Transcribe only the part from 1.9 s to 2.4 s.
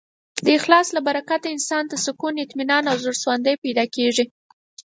ته سکون،